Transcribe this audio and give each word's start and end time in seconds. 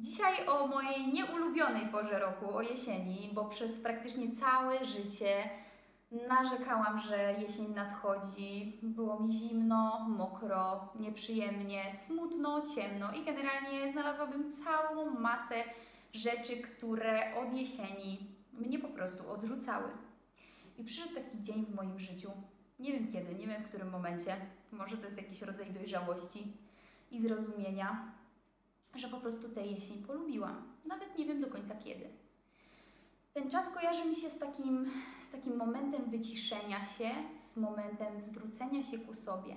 Dzisiaj 0.00 0.46
o 0.46 0.66
mojej 0.66 1.12
nieulubionej 1.12 1.86
porze 1.86 2.18
roku, 2.18 2.54
o 2.54 2.62
jesieni, 2.62 3.30
bo 3.32 3.44
przez 3.44 3.80
praktycznie 3.80 4.36
całe 4.36 4.84
życie 4.84 5.50
narzekałam, 6.28 6.98
że 6.98 7.34
jesień 7.38 7.74
nadchodzi. 7.74 8.78
Było 8.82 9.20
mi 9.20 9.32
zimno, 9.32 10.06
mokro, 10.08 10.88
nieprzyjemnie, 11.00 11.94
smutno, 11.94 12.62
ciemno 12.74 13.12
i 13.12 13.24
generalnie 13.24 13.92
znalazłabym 13.92 14.52
całą 14.52 15.10
masę 15.10 15.54
rzeczy, 16.12 16.56
które 16.56 17.34
od 17.34 17.54
jesieni 17.54 18.18
mnie 18.52 18.78
po 18.78 18.88
prostu 18.88 19.30
odrzucały. 19.32 19.88
I 20.78 20.84
przyszedł 20.84 21.14
taki 21.14 21.42
dzień 21.42 21.66
w 21.66 21.74
moim 21.74 21.98
życiu. 21.98 22.30
Nie 22.78 22.92
wiem 22.92 23.12
kiedy, 23.12 23.34
nie 23.34 23.46
wiem 23.46 23.62
w 23.62 23.68
którym 23.68 23.90
momencie. 23.90 24.36
Może 24.72 24.96
to 24.96 25.04
jest 25.04 25.16
jakiś 25.16 25.42
rodzaj 25.42 25.70
dojrzałości 25.70 26.52
i 27.10 27.20
zrozumienia, 27.20 28.19
że 28.94 29.08
po 29.08 29.16
prostu 29.16 29.48
tę 29.48 29.66
jesień 29.66 30.02
polubiłam. 30.02 30.62
Nawet 30.84 31.18
nie 31.18 31.26
wiem 31.26 31.40
do 31.40 31.46
końca 31.46 31.74
kiedy. 31.74 32.08
Ten 33.34 33.50
czas 33.50 33.70
kojarzy 33.74 34.04
mi 34.04 34.16
się 34.16 34.30
z 34.30 34.38
takim, 34.38 34.90
z 35.20 35.30
takim 35.30 35.56
momentem 35.56 36.10
wyciszenia 36.10 36.84
się, 36.84 37.10
z 37.50 37.56
momentem 37.56 38.20
zwrócenia 38.20 38.82
się 38.82 38.98
ku 38.98 39.14
sobie. 39.14 39.56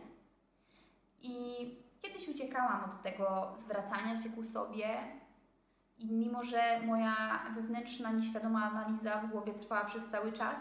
I 1.22 1.34
kiedyś 2.02 2.28
uciekałam 2.28 2.90
od 2.90 3.02
tego 3.02 3.54
zwracania 3.58 4.24
się 4.24 4.30
ku 4.30 4.44
sobie, 4.44 4.98
i 5.98 6.12
mimo, 6.12 6.44
że 6.44 6.82
moja 6.86 7.16
wewnętrzna, 7.56 8.12
nieświadoma 8.12 8.64
analiza 8.64 9.22
w 9.22 9.32
głowie 9.32 9.54
trwała 9.54 9.86
przez 9.86 10.08
cały 10.08 10.32
czas, 10.32 10.60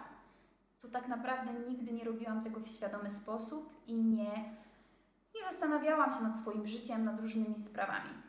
to 0.81 0.89
tak 0.89 1.09
naprawdę 1.09 1.53
nigdy 1.71 1.93
nie 1.93 2.05
robiłam 2.05 2.45
tego 2.45 2.61
w 2.61 2.69
świadomy 2.69 3.11
sposób 3.11 3.83
i 3.87 3.95
nie, 3.95 4.33
nie 5.35 5.51
zastanawiałam 5.51 6.13
się 6.13 6.23
nad 6.23 6.39
swoim 6.39 6.67
życiem, 6.67 7.05
nad 7.05 7.21
różnymi 7.21 7.61
sprawami. 7.61 8.22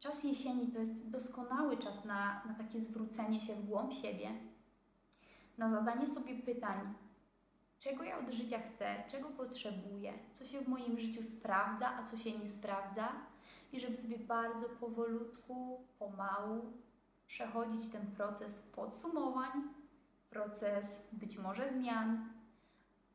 Czas 0.00 0.24
jesieni 0.24 0.72
to 0.72 0.78
jest 0.78 1.10
doskonały 1.10 1.76
czas 1.76 2.04
na, 2.04 2.44
na 2.44 2.54
takie 2.54 2.80
zwrócenie 2.80 3.40
się 3.40 3.54
w 3.54 3.66
głąb 3.66 3.92
siebie, 3.92 4.30
na 5.58 5.70
zadanie 5.70 6.08
sobie 6.08 6.34
pytań, 6.34 6.94
czego 7.80 8.04
ja 8.04 8.18
od 8.18 8.30
życia 8.30 8.58
chcę, 8.58 9.04
czego 9.10 9.30
potrzebuję, 9.30 10.12
co 10.32 10.44
się 10.44 10.60
w 10.60 10.68
moim 10.68 10.98
życiu 10.98 11.22
sprawdza, 11.22 11.96
a 11.96 12.02
co 12.02 12.18
się 12.18 12.38
nie 12.38 12.48
sprawdza, 12.48 13.08
i 13.72 13.80
żeby 13.80 13.96
sobie 13.96 14.18
bardzo 14.18 14.68
powolutku, 14.68 15.84
pomału 15.98 16.72
przechodzić 17.26 17.88
ten 17.88 18.06
proces 18.06 18.62
podsumowań, 18.62 19.62
proces 20.30 21.08
być 21.12 21.38
może 21.38 21.72
zmian, 21.72 22.32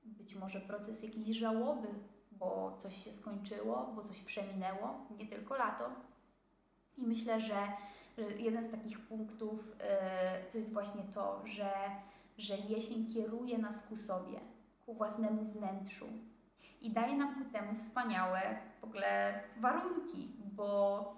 być 0.06 0.36
może 0.36 0.62
proces 0.62 1.04
jakiejś 1.04 1.38
żałoby, 1.38 1.88
bo 2.32 2.78
coś 2.78 3.04
się 3.04 3.14
skończyło, 3.14 3.94
bo 3.96 4.02
coś 4.02 4.20
przeminęło, 4.20 5.08
nie 5.18 5.28
tylko 5.28 5.56
lato. 5.56 5.90
I 6.98 7.02
myślę, 7.02 7.40
że, 7.42 7.68
że 8.18 8.24
jeden 8.38 8.64
z 8.64 8.72
takich 8.72 9.00
punktów 9.00 9.68
yy, 9.68 9.86
to 10.52 10.58
jest 10.58 10.74
właśnie 10.74 11.02
to, 11.14 11.42
że, 11.46 11.72
że 12.38 12.58
jesień 12.58 13.14
kieruje 13.14 13.58
nas 13.58 13.82
ku 13.82 13.96
sobie, 13.96 14.40
ku 14.86 14.94
własnemu 14.94 15.44
wnętrzu 15.44 16.08
i 16.84 16.92
daje 16.92 17.18
nam 17.18 17.36
ku 17.36 17.52
temu 17.52 17.76
wspaniałe 17.80 18.58
w 18.82 18.84
ogóle 18.84 19.44
warunki, 19.60 20.32
bo, 20.56 21.14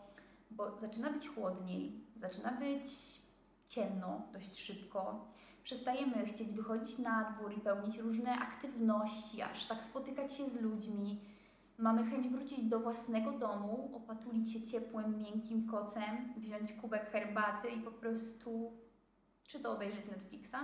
bo 0.51 0.79
zaczyna 0.79 1.09
być 1.09 1.27
chłodniej, 1.27 1.91
zaczyna 2.15 2.51
być 2.51 2.89
ciemno 3.67 4.21
dość 4.33 4.59
szybko. 4.59 5.25
Przestajemy 5.63 6.25
chcieć 6.25 6.53
wychodzić 6.53 6.99
na 6.99 7.31
dwór 7.31 7.57
i 7.57 7.61
pełnić 7.61 7.97
różne 7.97 8.39
aktywności, 8.39 9.41
aż 9.41 9.65
tak 9.65 9.83
spotykać 9.83 10.37
się 10.37 10.49
z 10.49 10.61
ludźmi. 10.61 11.19
Mamy 11.77 12.05
chęć 12.05 12.27
wrócić 12.27 12.63
do 12.63 12.79
własnego 12.79 13.31
domu, 13.31 13.91
opatulić 13.95 14.53
się 14.53 14.61
ciepłym, 14.61 15.19
miękkim 15.19 15.67
kocem, 15.67 16.33
wziąć 16.37 16.73
kubek 16.73 17.11
herbaty 17.11 17.69
i 17.69 17.81
po 17.81 17.91
prostu 17.91 18.71
czy 19.47 19.59
to 19.59 19.71
obejrzeć 19.71 20.05
Netflixa, 20.05 20.57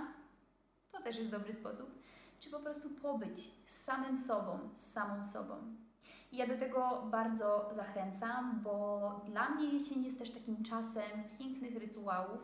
to 0.92 1.02
też 1.02 1.18
jest 1.18 1.30
dobry 1.30 1.52
sposób, 1.52 2.02
czy 2.40 2.50
po 2.50 2.58
prostu 2.58 2.90
pobyć 2.90 3.50
z 3.66 3.84
samym 3.84 4.16
sobą, 4.16 4.58
z 4.74 4.92
samą 4.92 5.24
sobą. 5.24 5.54
I 6.32 6.36
ja 6.36 6.46
do 6.46 6.58
tego 6.58 7.02
bardzo 7.10 7.70
zachęcam, 7.72 8.60
bo 8.64 9.20
dla 9.24 9.50
mnie 9.50 9.68
jesień 9.68 10.04
jest 10.04 10.18
też 10.18 10.30
takim 10.30 10.62
czasem 10.62 11.24
pięknych 11.38 11.76
rytuałów, 11.76 12.40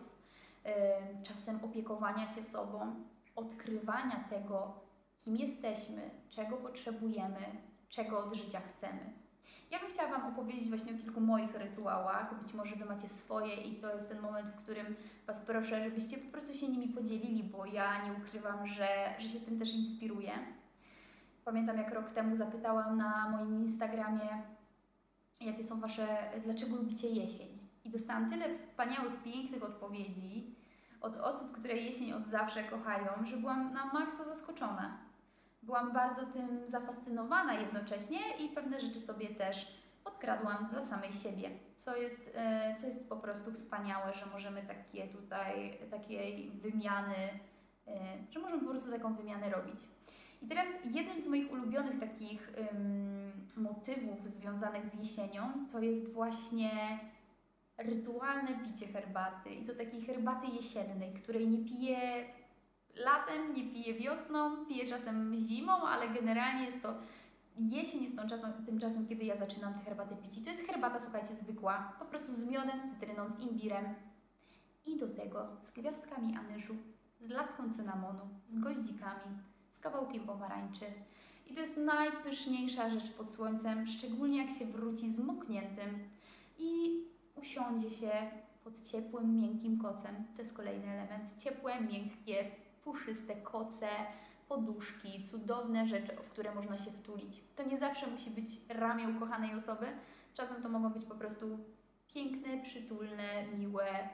czasem 1.22 1.64
opiekowania 1.64 2.26
się 2.26 2.42
sobą, 2.42 2.94
odkrywania 3.36 4.24
tego, 4.30 4.74
kim 5.20 5.36
jesteśmy, 5.36 6.10
czego 6.30 6.56
potrzebujemy, 6.56 7.67
czego 7.88 8.18
od 8.18 8.34
życia 8.34 8.60
chcemy. 8.60 9.12
Ja 9.70 9.78
bym 9.78 9.90
chciała 9.90 10.10
Wam 10.10 10.32
opowiedzieć 10.32 10.68
właśnie 10.68 10.92
o 10.92 10.98
kilku 10.98 11.20
moich 11.20 11.54
rytuałach. 11.54 12.42
Być 12.42 12.54
może 12.54 12.76
Wy 12.76 12.84
macie 12.84 13.08
swoje 13.08 13.54
i 13.54 13.76
to 13.76 13.94
jest 13.94 14.08
ten 14.08 14.20
moment, 14.20 14.46
w 14.46 14.62
którym 14.62 14.96
Was 15.26 15.40
proszę, 15.40 15.84
żebyście 15.84 16.18
po 16.18 16.32
prostu 16.32 16.54
się 16.54 16.68
nimi 16.68 16.88
podzielili, 16.88 17.44
bo 17.44 17.66
ja 17.66 18.04
nie 18.04 18.12
ukrywam, 18.12 18.66
że, 18.66 19.14
że 19.18 19.28
się 19.28 19.40
tym 19.40 19.58
też 19.58 19.74
inspiruję. 19.74 20.32
Pamiętam, 21.44 21.76
jak 21.76 21.94
rok 21.94 22.10
temu 22.10 22.36
zapytałam 22.36 22.96
na 22.96 23.28
moim 23.28 23.60
Instagramie, 23.60 24.42
jakie 25.40 25.64
są 25.64 25.80
Wasze, 25.80 26.30
dlaczego 26.44 26.76
lubicie 26.76 27.08
jesień. 27.08 27.58
I 27.84 27.90
dostałam 27.90 28.30
tyle 28.30 28.54
wspaniałych, 28.54 29.22
pięknych 29.22 29.62
odpowiedzi 29.62 30.56
od 31.00 31.16
osób, 31.16 31.52
które 31.52 31.76
jesień 31.76 32.12
od 32.12 32.26
zawsze 32.26 32.64
kochają, 32.64 33.24
że 33.24 33.36
byłam 33.36 33.72
na 33.72 33.84
maksa 33.92 34.24
zaskoczona. 34.24 35.07
Byłam 35.68 35.92
bardzo 35.92 36.26
tym 36.26 36.68
zafascynowana 36.68 37.54
jednocześnie 37.54 38.18
i 38.38 38.48
pewne 38.48 38.80
rzeczy 38.80 39.00
sobie 39.00 39.28
też 39.28 39.72
podkradłam 40.04 40.68
dla 40.72 40.84
samej 40.84 41.12
siebie, 41.12 41.50
co 41.76 41.96
jest, 41.96 42.30
e, 42.34 42.76
co 42.78 42.86
jest 42.86 43.08
po 43.08 43.16
prostu 43.16 43.52
wspaniałe, 43.52 44.14
że 44.14 44.26
możemy 44.26 44.62
takie 44.62 45.06
tutaj, 45.06 45.78
takiej 45.90 46.50
wymiany, 46.50 47.16
e, 47.86 47.92
że 48.30 48.40
możemy 48.40 48.62
po 48.62 48.70
prostu 48.70 48.90
taką 48.90 49.14
wymianę 49.14 49.50
robić. 49.50 49.80
I 50.42 50.46
teraz 50.46 50.66
jednym 50.84 51.20
z 51.20 51.28
moich 51.28 51.52
ulubionych 51.52 52.00
takich 52.00 52.52
um, 52.58 53.32
motywów 53.56 54.30
związanych 54.30 54.86
z 54.86 54.94
jesienią 54.94 55.66
to 55.72 55.80
jest 55.80 56.12
właśnie 56.12 56.98
rytualne 57.78 58.58
picie 58.64 58.86
herbaty. 58.86 59.50
I 59.50 59.64
to 59.64 59.74
takiej 59.74 60.02
herbaty 60.02 60.46
jesiennej, 60.46 61.12
której 61.12 61.48
nie 61.48 61.64
piję 61.64 62.24
latem, 62.98 63.54
nie 63.54 63.64
piję 63.64 63.94
wiosną, 63.94 64.66
piję 64.66 64.86
czasem 64.86 65.34
zimą, 65.34 65.72
ale 65.72 66.08
generalnie 66.08 66.64
jest 66.64 66.82
to 66.82 66.94
jesień 67.58 68.02
jest 68.02 68.16
tą 68.16 68.28
czasem, 68.28 68.52
tym 68.66 68.80
czasem, 68.80 69.06
kiedy 69.06 69.24
ja 69.24 69.36
zaczynam 69.36 69.74
tę 69.74 69.80
herbatę 69.80 70.16
pić. 70.16 70.38
I 70.38 70.42
to 70.42 70.50
jest 70.50 70.62
herbata, 70.62 71.00
słuchajcie, 71.00 71.34
zwykła, 71.34 71.92
po 71.98 72.04
prostu 72.04 72.34
z 72.34 72.44
miodem, 72.44 72.80
z 72.80 72.94
cytryną, 72.94 73.28
z 73.28 73.40
imbirem. 73.40 73.94
I 74.86 74.98
do 74.98 75.08
tego 75.08 75.46
z 75.62 75.70
gwiazdkami 75.70 76.36
anyżu, 76.36 76.76
z 77.20 77.30
laską 77.30 77.72
cynamonu, 77.72 78.20
z 78.48 78.58
goździkami, 78.58 79.38
z 79.70 79.80
kawałkiem 79.80 80.26
pomarańczy. 80.26 80.84
I 81.46 81.54
to 81.54 81.60
jest 81.60 81.76
najpyszniejsza 81.76 82.90
rzecz 82.90 83.10
pod 83.10 83.30
słońcem, 83.30 83.86
szczególnie 83.86 84.38
jak 84.42 84.50
się 84.50 84.66
wróci 84.66 85.10
zmokniętym 85.10 85.98
i 86.58 87.00
usiądzie 87.36 87.90
się 87.90 88.10
pod 88.64 88.82
ciepłym, 88.82 89.36
miękkim 89.36 89.78
kocem. 89.78 90.14
To 90.36 90.42
jest 90.42 90.54
kolejny 90.54 90.90
element. 90.90 91.42
Ciepłe, 91.42 91.80
miękkie, 91.80 92.50
puszyste 92.92 93.36
koce, 93.36 93.88
poduszki, 94.48 95.24
cudowne 95.24 95.86
rzeczy, 95.86 96.16
w 96.16 96.30
które 96.30 96.54
można 96.54 96.78
się 96.78 96.90
wtulić. 96.90 97.40
To 97.56 97.62
nie 97.62 97.78
zawsze 97.78 98.06
musi 98.06 98.30
być 98.30 98.44
ramię 98.68 99.08
ukochanej 99.08 99.54
osoby. 99.54 99.86
Czasem 100.34 100.62
to 100.62 100.68
mogą 100.68 100.90
być 100.90 101.04
po 101.04 101.14
prostu 101.14 101.58
piękne, 102.14 102.62
przytulne, 102.62 103.46
miłe 103.58 104.08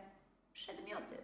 przedmioty. 0.53 1.17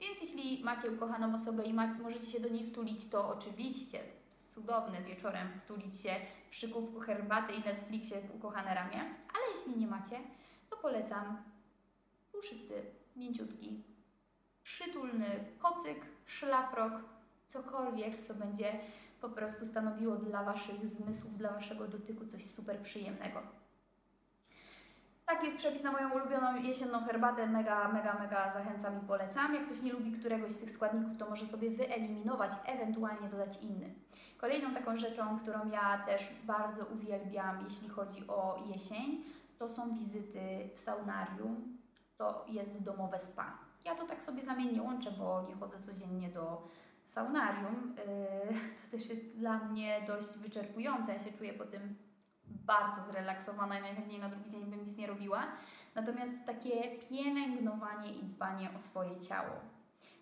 Więc 0.00 0.20
jeśli 0.22 0.64
macie 0.64 0.90
ukochaną 0.90 1.34
osobę 1.34 1.64
i 1.64 1.74
możecie 2.02 2.26
się 2.26 2.40
do 2.40 2.48
niej 2.48 2.70
wtulić, 2.70 3.08
to 3.08 3.28
oczywiście 3.28 3.98
cudowne 4.36 5.02
wieczorem 5.02 5.48
wtulić 5.64 6.00
się 6.00 6.14
przy 6.50 6.68
kubku 6.68 7.00
herbaty 7.00 7.54
i 7.54 7.64
Netflixie 7.64 8.20
w 8.20 8.34
ukochane 8.34 8.74
ramię, 8.74 9.00
ale 9.34 9.56
jeśli 9.56 9.80
nie 9.80 9.86
macie, 9.86 10.20
to 10.70 10.76
polecam 10.76 11.42
puszysty, 12.32 12.82
mięciutki, 13.16 13.82
przytulny 14.68 15.44
kocyk, 15.58 15.98
szlafrok, 16.26 16.92
cokolwiek, 17.46 18.22
co 18.22 18.34
będzie 18.34 18.72
po 19.20 19.28
prostu 19.28 19.66
stanowiło 19.66 20.16
dla 20.16 20.44
Waszych 20.44 20.86
zmysłów, 20.86 21.36
dla 21.36 21.52
Waszego 21.52 21.88
dotyku 21.88 22.26
coś 22.26 22.50
super 22.50 22.80
przyjemnego. 22.80 23.42
Tak 25.26 25.44
jest 25.44 25.56
przepis 25.56 25.82
na 25.82 25.92
moją 25.92 26.12
ulubioną 26.12 26.56
jesienną 26.56 27.04
herbatę. 27.04 27.46
Mega, 27.46 27.88
mega, 27.88 28.18
mega 28.18 28.52
zachęcam 28.52 28.98
i 29.04 29.06
polecam. 29.06 29.54
Jak 29.54 29.66
ktoś 29.66 29.82
nie 29.82 29.92
lubi 29.92 30.12
któregoś 30.12 30.52
z 30.52 30.58
tych 30.58 30.70
składników, 30.70 31.16
to 31.18 31.30
może 31.30 31.46
sobie 31.46 31.70
wyeliminować, 31.70 32.50
ewentualnie 32.64 33.28
dodać 33.28 33.62
inny. 33.62 33.94
Kolejną 34.38 34.74
taką 34.74 34.96
rzeczą, 34.96 35.38
którą 35.38 35.70
ja 35.70 35.98
też 36.06 36.28
bardzo 36.44 36.84
uwielbiam, 36.84 37.64
jeśli 37.64 37.88
chodzi 37.88 38.26
o 38.26 38.64
jesień, 38.66 39.24
to 39.58 39.68
są 39.68 39.98
wizyty 39.98 40.70
w 40.74 40.80
saunarium. 40.80 41.78
To 42.16 42.44
jest 42.48 42.82
domowe 42.82 43.18
spa. 43.18 43.67
Ja 43.84 43.94
to 43.94 44.06
tak 44.06 44.24
sobie 44.24 44.42
zamiennie 44.42 44.82
łączę, 44.82 45.10
bo 45.10 45.42
nie 45.48 45.54
chodzę 45.54 45.78
codziennie 45.78 46.28
do 46.28 46.68
saunarium. 47.06 47.94
Yy, 47.96 48.58
to 48.84 48.96
też 48.96 49.08
jest 49.08 49.36
dla 49.36 49.58
mnie 49.58 50.00
dość 50.06 50.38
wyczerpujące. 50.38 51.12
Ja 51.12 51.18
się 51.18 51.32
czuję 51.32 51.52
po 51.52 51.64
tym 51.64 51.96
bardzo 52.46 53.12
zrelaksowana 53.12 53.78
i 53.78 53.82
najchętniej 53.82 54.20
na 54.20 54.28
drugi 54.28 54.50
dzień 54.50 54.64
bym 54.64 54.84
nic 54.86 54.96
nie 54.96 55.06
robiła. 55.06 55.46
Natomiast 55.94 56.34
takie 56.46 56.98
pielęgnowanie 57.08 58.12
i 58.12 58.24
dbanie 58.24 58.70
o 58.76 58.80
swoje 58.80 59.20
ciało. 59.20 59.50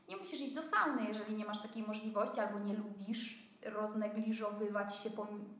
Nie 0.08 0.16
musisz 0.16 0.40
iść 0.40 0.54
do 0.54 0.62
sauny, 0.62 1.04
jeżeli 1.08 1.36
nie 1.36 1.44
masz 1.44 1.62
takiej 1.62 1.82
możliwości 1.82 2.40
albo 2.40 2.58
nie 2.58 2.74
lubisz 2.74 3.46
roznegliżowywać 3.62 4.96
się 4.96 5.10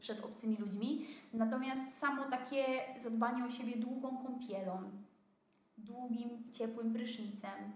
przed 0.01 0.25
obcymi 0.25 0.57
ludźmi. 0.57 1.07
Natomiast 1.33 1.99
samo 1.99 2.25
takie 2.25 2.65
zadbanie 2.99 3.45
o 3.45 3.51
siebie 3.51 3.77
długą 3.77 4.17
kąpielą, 4.17 4.91
długim, 5.79 6.53
ciepłym 6.53 6.93
prysznicem, 6.93 7.73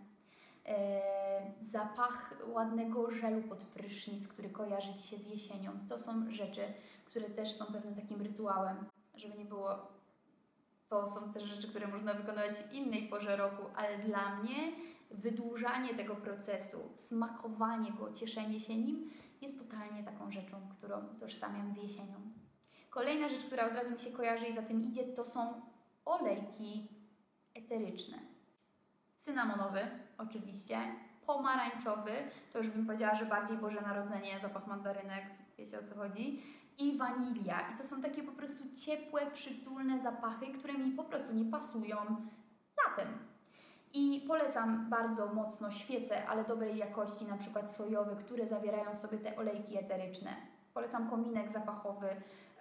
zapach 1.60 2.34
ładnego 2.46 3.10
żelu 3.10 3.42
pod 3.42 3.64
prysznic, 3.64 4.28
który 4.28 4.50
kojarzy 4.50 4.94
Ci 4.94 5.08
się 5.08 5.16
z 5.16 5.26
jesienią. 5.26 5.72
To 5.88 5.98
są 5.98 6.30
rzeczy, 6.30 6.62
które 7.04 7.30
też 7.30 7.52
są 7.52 7.64
pewnym 7.66 7.94
takim 7.94 8.22
rytuałem, 8.22 8.76
żeby 9.14 9.38
nie 9.38 9.44
było. 9.44 9.92
To 10.88 11.06
są 11.06 11.32
też 11.32 11.42
rzeczy, 11.42 11.68
które 11.68 11.88
można 11.88 12.14
wykonywać 12.14 12.52
w 12.52 12.72
innej 12.72 13.08
porze 13.08 13.36
roku, 13.36 13.62
ale 13.76 13.98
dla 13.98 14.36
mnie 14.36 14.72
wydłużanie 15.10 15.94
tego 15.94 16.16
procesu, 16.16 16.92
smakowanie 16.96 17.92
go, 17.92 18.12
cieszenie 18.12 18.60
się 18.60 18.76
nim 18.76 19.10
jest 19.40 19.58
totalnie 19.58 20.04
taką 20.04 20.32
rzeczą, 20.32 20.68
którą 20.78 21.18
tożsamiam 21.20 21.74
z 21.74 21.76
jesienią. 21.76 22.20
Kolejna 22.90 23.28
rzecz, 23.28 23.44
która 23.44 23.66
od 23.66 23.72
razu 23.72 23.92
mi 23.92 23.98
się 23.98 24.10
kojarzy 24.10 24.46
i 24.46 24.52
za 24.52 24.62
tym 24.62 24.82
idzie, 24.82 25.04
to 25.04 25.24
są 25.24 25.62
olejki 26.04 26.88
eteryczne. 27.54 28.18
Cynamonowy, 29.16 29.80
oczywiście, 30.22 30.78
pomarańczowy, 31.26 32.12
to 32.52 32.58
już 32.58 32.68
bym 32.68 32.86
powiedziała, 32.86 33.14
że 33.14 33.26
bardziej 33.26 33.56
Boże 33.56 33.80
Narodzenie, 33.80 34.40
zapach 34.40 34.66
mandarynek, 34.66 35.24
wiecie 35.58 35.78
o 35.78 35.82
co 35.82 35.94
chodzi, 35.94 36.42
i 36.78 36.98
wanilia. 36.98 37.60
I 37.74 37.78
to 37.78 37.84
są 37.84 38.02
takie 38.02 38.22
po 38.22 38.32
prostu 38.32 38.64
ciepłe, 38.76 39.30
przytulne 39.30 40.00
zapachy, 40.00 40.46
które 40.46 40.74
mi 40.74 40.90
po 40.90 41.04
prostu 41.04 41.34
nie 41.34 41.44
pasują 41.44 41.96
latem. 42.86 43.08
I 43.94 44.24
polecam 44.28 44.90
bardzo 44.90 45.34
mocno 45.34 45.70
świece, 45.70 46.28
ale 46.28 46.44
dobrej 46.44 46.76
jakości, 46.76 47.24
na 47.24 47.36
przykład 47.36 47.76
sojowe, 47.76 48.16
które 48.16 48.46
zawierają 48.46 48.94
w 48.94 48.98
sobie 48.98 49.18
te 49.18 49.36
olejki 49.36 49.78
eteryczne. 49.78 50.30
Polecam 50.74 51.10
kominek 51.10 51.50
zapachowy 51.50 52.08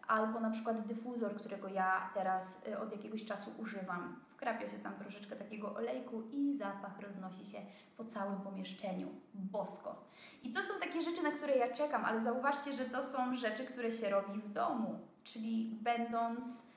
albo 0.09 0.39
na 0.39 0.49
przykład 0.49 0.87
dyfuzor, 0.87 1.35
którego 1.35 1.67
ja 1.67 2.09
teraz 2.13 2.67
y, 2.67 2.79
od 2.79 2.91
jakiegoś 2.91 3.25
czasu 3.25 3.51
używam. 3.57 4.19
Wkrapia 4.29 4.67
się 4.67 4.77
tam 4.77 4.95
troszeczkę 4.95 5.35
takiego 5.35 5.75
olejku 5.75 6.21
i 6.31 6.57
zapach 6.57 6.99
roznosi 6.99 7.45
się 7.45 7.57
po 7.97 8.05
całym 8.05 8.41
pomieszczeniu. 8.41 9.07
Bosko. 9.33 10.05
I 10.43 10.53
to 10.53 10.63
są 10.63 10.73
takie 10.79 11.01
rzeczy, 11.01 11.23
na 11.23 11.31
które 11.31 11.57
ja 11.57 11.73
czekam, 11.73 12.05
ale 12.05 12.21
zauważcie, 12.21 12.73
że 12.73 12.85
to 12.85 13.03
są 13.03 13.35
rzeczy, 13.35 13.65
które 13.65 13.91
się 13.91 14.09
robi 14.09 14.41
w 14.41 14.53
domu, 14.53 14.99
czyli 15.23 15.79
będąc 15.81 16.68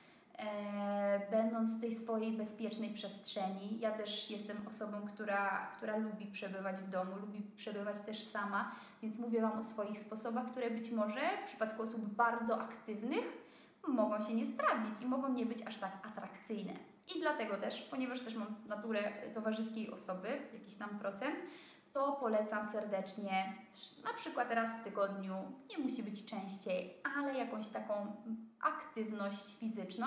będąc 1.31 1.77
w 1.77 1.81
tej 1.81 1.95
swojej 1.95 2.31
bezpiecznej 2.31 2.93
przestrzeni. 2.93 3.79
Ja 3.79 3.91
też 3.91 4.31
jestem 4.31 4.67
osobą, 4.67 4.97
która, 5.07 5.71
która 5.77 5.97
lubi 5.97 6.25
przebywać 6.25 6.77
w 6.77 6.89
domu, 6.89 7.11
lubi 7.21 7.41
przebywać 7.55 7.99
też 7.99 8.23
sama, 8.23 8.71
więc 9.01 9.19
mówię 9.19 9.41
Wam 9.41 9.59
o 9.59 9.63
swoich 9.63 9.99
sposobach, 9.99 10.51
które 10.51 10.71
być 10.71 10.91
może 10.91 11.21
w 11.43 11.47
przypadku 11.47 11.83
osób 11.83 12.05
bardzo 12.05 12.61
aktywnych 12.61 13.43
mogą 13.87 14.21
się 14.21 14.33
nie 14.33 14.45
sprawdzić 14.45 15.01
i 15.01 15.05
mogą 15.05 15.29
nie 15.29 15.45
być 15.45 15.61
aż 15.61 15.77
tak 15.77 16.07
atrakcyjne. 16.07 16.73
I 17.15 17.19
dlatego 17.19 17.55
też, 17.55 17.81
ponieważ 17.81 18.19
też 18.19 18.35
mam 18.35 18.55
naturę 18.67 19.11
towarzyskiej 19.33 19.91
osoby, 19.91 20.27
jakiś 20.53 20.75
tam 20.75 20.89
procent, 20.99 21.35
to 21.93 22.11
polecam 22.11 22.65
serdecznie, 22.65 23.53
na 24.03 24.13
przykład 24.13 24.51
raz 24.51 24.75
w 24.75 24.83
tygodniu, 24.83 25.35
nie 25.69 25.83
musi 25.83 26.03
być 26.03 26.25
częściej, 26.25 26.93
ale 27.17 27.37
jakąś 27.37 27.67
taką 27.67 28.15
aktywność 28.61 29.59
fizyczną, 29.59 30.05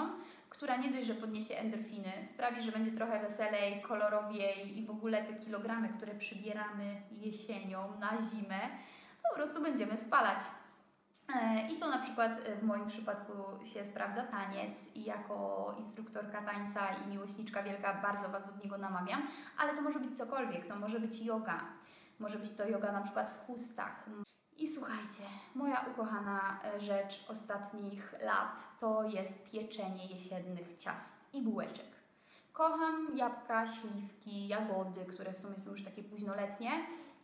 która 0.51 0.77
nie 0.77 0.91
dość, 0.91 1.07
że 1.07 1.15
podniesie 1.15 1.55
endorfiny, 1.55 2.13
sprawi, 2.27 2.63
że 2.63 2.73
będzie 2.73 2.93
trochę 2.93 3.21
weselej, 3.21 3.83
kolorowiej 3.83 4.79
i 4.79 4.87
w 4.87 4.91
ogóle 4.91 5.25
te 5.25 5.35
kilogramy, 5.35 5.89
które 5.89 6.15
przybieramy 6.15 7.03
jesienią 7.11 7.99
na 8.01 8.11
zimę, 8.23 8.61
po 9.31 9.35
prostu 9.35 9.63
będziemy 9.63 9.99
spalać. 9.99 10.39
E, 11.35 11.69
I 11.73 11.79
to 11.79 11.89
na 11.89 11.99
przykład 11.99 12.41
w 12.61 12.63
moim 12.63 12.87
przypadku 12.87 13.33
się 13.65 13.85
sprawdza 13.85 14.23
taniec 14.23 14.95
i 14.95 15.05
jako 15.05 15.75
instruktorka 15.79 16.43
tańca 16.43 16.81
i 16.95 17.11
miłośniczka 17.11 17.63
wielka 17.63 17.95
bardzo 17.95 18.29
Was 18.29 18.47
do 18.47 18.63
niego 18.65 18.79
namawiam, 18.79 19.23
ale 19.59 19.75
to 19.75 19.83
może 19.83 19.99
być 20.01 20.19
cokolwiek, 20.19 20.67
to 20.67 20.77
może 20.77 21.01
być 21.01 21.21
yoga, 21.23 21.61
może 22.19 22.39
być 22.39 22.53
to 22.53 22.69
yoga 22.69 22.93
na 22.93 23.01
przykład 23.01 23.31
w 23.31 23.47
chustach. 23.47 24.07
I 24.59 24.69
słuchajcie, 24.69 25.23
moja 25.55 25.85
ukochana 25.93 26.61
e, 26.65 26.81
rzecz 26.81 27.27
ostatnich 27.29 28.15
lat 28.21 28.79
to 28.81 29.03
jest 29.05 29.51
pieczenie 29.51 30.07
jesiennych 30.07 30.77
ciast 30.77 31.15
i 31.33 31.43
bułeczek. 31.43 31.87
Kocham 32.53 33.17
jabłka, 33.17 33.67
śliwki, 33.67 34.49
jagody, 34.49 35.05
które 35.05 35.33
w 35.33 35.39
sumie 35.39 35.59
są 35.59 35.71
już 35.71 35.85
takie 35.85 36.03
późnoletnie, 36.03 36.71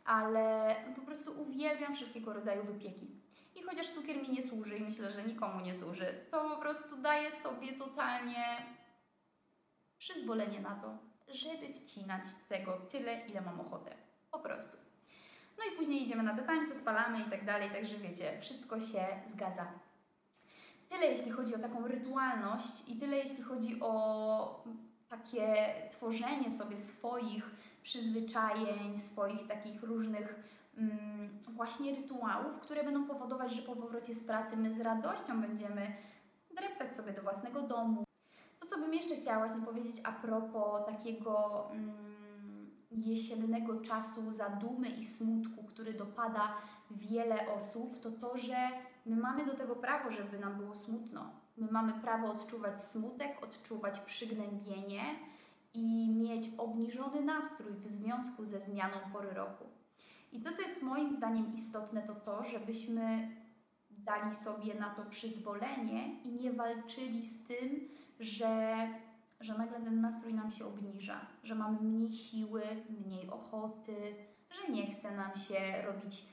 ale 0.04 0.75
po 0.96 1.00
prostu 1.02 1.43
uwielbiam 1.43 1.94
wszelkiego 1.94 2.32
rodzaju 2.32 2.64
wypieki. 2.64 3.22
I 3.62 3.64
chociaż 3.64 3.88
cukier 3.88 4.17
mi 4.17 4.29
nie 4.29 4.43
służy 4.43 4.76
i 4.76 4.82
myślę, 4.82 5.12
że 5.12 5.23
nikomu 5.23 5.61
nie 5.61 5.75
służy, 5.75 6.06
to 6.31 6.50
po 6.50 6.56
prostu 6.56 6.97
daję 6.97 7.32
sobie 7.32 7.73
totalnie 7.73 8.67
przyzwolenie 9.99 10.61
na 10.61 10.75
to, 10.75 10.99
żeby 11.29 11.75
wcinać 11.75 12.25
tego 12.49 12.73
tyle, 12.73 13.26
ile 13.26 13.41
mam 13.41 13.61
ochotę. 13.61 13.94
Po 14.31 14.38
prostu. 14.38 14.76
No 15.59 15.64
i 15.64 15.76
później 15.76 16.03
idziemy 16.03 16.23
na 16.23 16.37
te 16.37 16.43
tańce, 16.43 16.75
spalamy 16.75 17.20
i 17.20 17.31
tak 17.31 17.44
dalej, 17.44 17.70
także 17.70 17.97
wiecie, 17.97 18.38
wszystko 18.41 18.81
się 18.81 19.06
zgadza. 19.26 19.67
Tyle 20.88 21.06
jeśli 21.06 21.31
chodzi 21.31 21.55
o 21.55 21.59
taką 21.59 21.88
rytualność 21.88 22.88
i 22.88 22.97
tyle 22.97 23.17
jeśli 23.17 23.43
chodzi 23.43 23.81
o 23.81 24.64
takie 25.09 25.75
tworzenie 25.91 26.53
sobie 26.53 26.76
swoich 26.76 27.50
przyzwyczajeń, 27.82 28.99
swoich 28.99 29.47
takich 29.49 29.82
różnych 29.82 30.35
właśnie 31.48 31.96
rytuałów, 31.96 32.58
które 32.58 32.84
będą 32.84 33.06
powodować, 33.06 33.52
że 33.52 33.62
po 33.62 33.76
powrocie 33.76 34.14
z 34.14 34.24
pracy 34.24 34.56
my 34.56 34.72
z 34.72 34.80
radością 34.80 35.40
będziemy 35.40 35.94
dreptać 36.56 36.96
sobie 36.96 37.12
do 37.12 37.22
własnego 37.22 37.62
domu. 37.62 38.04
To, 38.60 38.66
co 38.66 38.78
bym 38.78 38.94
jeszcze 38.94 39.16
chciała 39.16 39.38
właśnie 39.38 39.66
powiedzieć 39.66 40.00
a 40.04 40.12
propos 40.12 40.86
takiego 40.86 41.64
mm, 41.70 42.70
jesiennego 42.90 43.80
czasu 43.80 44.32
zadumy 44.32 44.88
i 44.88 45.06
smutku, 45.06 45.64
który 45.64 45.92
dopada 45.92 46.54
wiele 46.90 47.54
osób, 47.54 48.00
to 48.00 48.10
to, 48.10 48.38
że 48.38 48.56
my 49.06 49.16
mamy 49.16 49.46
do 49.46 49.54
tego 49.54 49.76
prawo, 49.76 50.12
żeby 50.12 50.38
nam 50.38 50.56
było 50.56 50.75
smutno. 50.75 51.30
My 51.56 51.72
mamy 51.72 51.92
prawo 51.92 52.28
odczuwać 52.28 52.80
smutek, 52.80 53.44
odczuwać 53.44 54.00
przygnębienie 54.00 55.02
i 55.75 56.10
mieć 56.10 56.50
obniżony 56.58 57.23
nastrój 57.23 57.73
w 57.73 57.88
związku 57.88 58.44
ze 58.44 58.61
zmianą 58.61 58.97
pory 59.12 59.30
roku. 59.30 59.81
I 60.32 60.40
to, 60.40 60.52
co 60.52 60.62
jest 60.62 60.82
moim 60.82 61.12
zdaniem 61.12 61.54
istotne, 61.54 62.02
to 62.02 62.14
to, 62.14 62.44
żebyśmy 62.44 63.28
dali 63.90 64.34
sobie 64.34 64.74
na 64.74 64.90
to 64.90 65.04
przyzwolenie 65.04 66.20
i 66.22 66.32
nie 66.32 66.52
walczyli 66.52 67.26
z 67.26 67.44
tym, 67.44 67.88
że, 68.20 68.76
że 69.40 69.58
nagle 69.58 69.80
ten 69.80 70.00
nastrój 70.00 70.34
nam 70.34 70.50
się 70.50 70.66
obniża, 70.66 71.26
że 71.44 71.54
mamy 71.54 71.80
mniej 71.80 72.12
siły, 72.12 72.62
mniej 72.90 73.30
ochoty, 73.30 74.14
że 74.50 74.72
nie 74.72 74.86
chce 74.92 75.16
nam 75.16 75.36
się 75.36 75.82
robić 75.86 76.26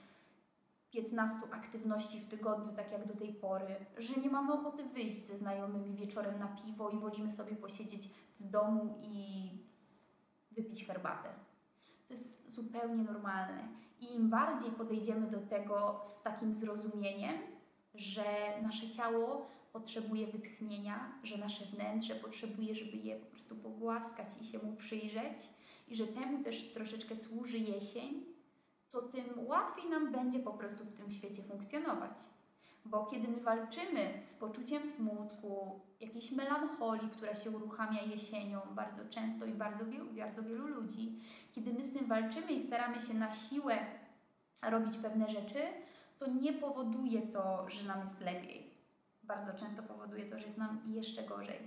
15 0.92 1.38
aktywności 1.52 2.20
w 2.20 2.30
tygodniu, 2.30 2.74
tak 2.76 2.92
jak 2.92 3.08
do 3.08 3.14
tej 3.14 3.34
pory, 3.34 3.76
że 3.98 4.22
nie 4.22 4.30
mamy 4.30 4.54
ochoty 4.54 4.84
wyjść 4.84 5.22
ze 5.22 5.38
znajomymi 5.38 5.96
wieczorem 5.96 6.40
na 6.40 6.48
piwo 6.48 6.90
i 6.90 7.00
wolimy 7.00 7.32
sobie 7.32 7.56
posiedzieć 7.56 8.10
w 8.40 8.50
domu 8.50 9.02
i 9.04 9.50
wypić 10.52 10.86
herbatę. 10.86 11.30
To 12.08 12.14
jest 12.14 12.54
zupełnie 12.56 13.04
normalne. 13.04 13.68
I 14.02 14.16
im 14.16 14.30
bardziej 14.30 14.72
podejdziemy 14.72 15.28
do 15.28 15.40
tego 15.40 16.02
z 16.04 16.22
takim 16.22 16.54
zrozumieniem, 16.54 17.38
że 17.96 18.24
nasze 18.62 18.90
ciało 18.90 19.48
potrzebuje 19.74 20.28
wytchnienia, 20.28 21.20
że 21.24 21.38
nasze 21.38 21.66
wnętrze 21.66 22.16
potrzebuje, 22.16 22.76
żeby 22.76 22.98
je 22.98 23.16
po 23.16 23.26
prostu 23.26 23.56
pogłaskać 23.56 24.28
i 24.42 24.46
się 24.46 24.60
mu 24.60 24.76
przyjrzeć, 24.76 25.50
i 25.88 25.96
że 25.96 26.08
temu 26.08 26.44
też 26.44 26.74
troszeczkę 26.74 27.18
służy 27.18 27.58
jesień, 27.58 28.26
to 28.92 29.02
tym 29.02 29.26
łatwiej 29.48 29.90
nam 29.90 30.12
będzie 30.12 30.40
po 30.40 30.52
prostu 30.52 30.86
w 30.86 30.94
tym 30.94 31.12
świecie 31.12 31.42
funkcjonować. 31.42 32.20
Bo 32.86 33.06
kiedy 33.06 33.28
my 33.28 33.42
walczymy 33.42 34.20
z 34.24 34.36
poczuciem 34.36 34.88
smutku, 34.88 35.80
jakiejś 36.00 36.32
melancholii, 36.32 37.10
która 37.10 37.36
się 37.36 37.52
uruchamia 37.52 38.02
jesienią 38.02 38.62
bardzo 38.72 39.06
często 39.10 39.46
i 39.46 39.52
bardzo 39.52 39.86
wielu, 39.86 40.06
bardzo 40.14 40.44
wielu 40.44 40.68
ludzi, 40.68 41.20
kiedy 41.52 41.74
my 41.74 41.84
z 41.84 41.94
tym 41.94 42.08
walczymy 42.08 42.52
i 42.52 42.68
staramy 42.68 43.00
się 43.00 43.14
na 43.14 43.32
siłę 43.32 43.78
robić 44.62 44.98
pewne 44.98 45.30
rzeczy, 45.30 45.60
to 46.20 46.28
nie 46.28 46.54
powoduje 46.54 47.22
to, 47.22 47.70
że 47.70 47.84
nam 47.84 48.02
jest 48.02 48.22
lepiej. 48.22 48.74
Bardzo 49.24 49.54
często 49.54 49.84
powoduje 49.84 50.26
to, 50.26 50.40
że 50.40 50.46
jest 50.46 50.58
nam 50.58 50.82
jeszcze 50.88 51.24
gorzej. 51.24 51.60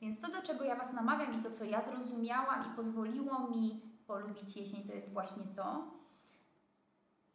Więc 0.00 0.20
to, 0.20 0.28
do 0.32 0.42
czego 0.42 0.64
ja 0.64 0.76
Was 0.76 0.92
namawiam 0.92 1.40
i 1.40 1.42
to, 1.42 1.50
co 1.50 1.64
ja 1.64 1.82
zrozumiałam 1.82 2.72
i 2.72 2.76
pozwoliło 2.76 3.48
mi 3.48 3.80
polubić 4.06 4.56
jesień, 4.56 4.84
to 4.84 4.94
jest 4.94 5.12
właśnie 5.12 5.42
to, 5.56 5.90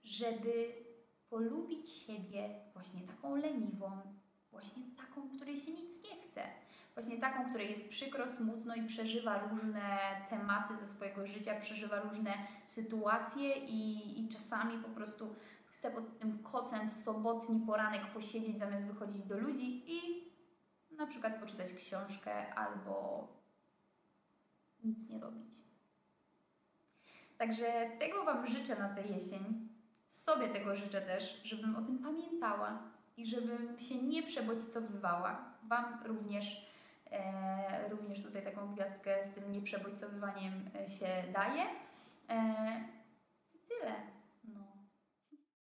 żeby 0.04 0.85
polubić 1.36 1.90
siebie 1.90 2.50
właśnie 2.74 3.02
taką 3.02 3.36
leniwą, 3.36 4.02
właśnie 4.52 4.84
taką, 4.98 5.30
której 5.30 5.58
się 5.58 5.72
nic 5.72 6.04
nie 6.04 6.22
chce. 6.22 6.42
Właśnie 6.94 7.18
taką, 7.18 7.50
której 7.50 7.70
jest 7.70 7.90
przykro, 7.90 8.30
smutno 8.30 8.76
i 8.76 8.84
przeżywa 8.84 9.48
różne 9.48 10.00
tematy 10.30 10.78
ze 10.78 10.88
swojego 10.88 11.28
życia, 11.28 11.60
przeżywa 11.60 12.00
różne 12.00 12.34
sytuacje 12.66 13.56
i, 13.56 14.22
i 14.22 14.30
czasami 14.30 14.78
po 14.78 14.90
prostu 14.90 15.36
chce 15.66 15.92
pod 15.92 16.20
tym 16.20 16.44
kocem 16.44 16.90
w 16.90 16.94
sobotni 16.94 17.60
poranek 17.60 18.06
posiedzieć 18.06 18.60
zamiast 18.60 18.86
wychodzić 18.86 19.22
do 19.22 19.38
ludzi 19.38 19.84
i 19.92 20.24
na 20.92 21.08
przykład 21.08 21.40
poczytać 21.40 21.74
książkę 21.74 22.54
albo 22.54 23.28
nic 24.84 25.10
nie 25.10 25.20
robić. 25.20 25.56
Także 27.38 27.90
tego 28.00 28.26
Wam 28.26 28.48
życzę 28.48 28.80
na 28.80 28.90
tę 28.90 29.02
jesień. 29.02 29.75
Sobie 30.16 30.48
tego 30.48 30.76
życzę 30.76 31.02
też, 31.02 31.42
żebym 31.44 31.76
o 31.76 31.82
tym 31.82 32.00
pamiętała 32.00 32.80
i 33.18 33.28
żebym 33.28 33.80
się 33.80 34.04
nie 34.04 34.24
przebodźcowywała. 34.24 35.46
Wam 35.64 36.04
również, 36.06 36.72
e, 37.12 37.90
również 37.90 38.24
tutaj 38.24 38.44
taką 38.44 38.74
gwiazdkę 38.74 39.26
z 39.26 39.32
tym 39.32 39.52
nieprzebodźcowywaniem 39.52 40.70
e, 40.76 40.90
się 40.90 41.08
daje. 41.34 41.64
E, 42.30 42.84
tyle. 43.68 44.15